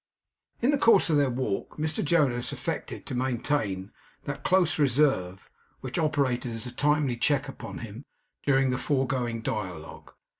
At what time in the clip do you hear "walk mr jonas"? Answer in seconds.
1.29-2.51